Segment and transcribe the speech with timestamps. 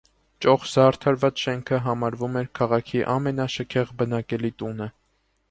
[0.43, 4.91] Ճոխ զարդարված շենքը համարվում էր քաղաքի ամենաշքեղ բնակելի տունը։